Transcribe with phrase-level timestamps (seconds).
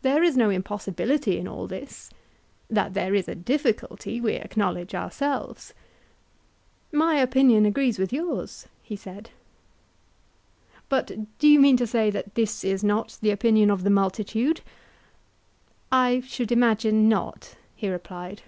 [0.00, 2.08] There is no impossibility in all this;
[2.70, 5.74] that there is a difficulty, we acknowledge ourselves.
[6.90, 9.28] My opinion agrees with yours, he said.
[10.88, 14.62] But do you mean to say that this is not the opinion of the multitude?
[15.90, 18.40] I should imagine not, he replied.